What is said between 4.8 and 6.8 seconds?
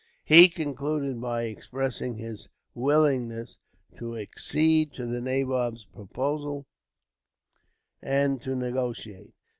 to the nabob's proposal,